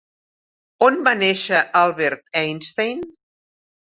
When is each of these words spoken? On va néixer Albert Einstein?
On 0.85 0.97
va 1.09 1.13
néixer 1.21 1.61
Albert 1.81 2.41
Einstein? 2.45 3.09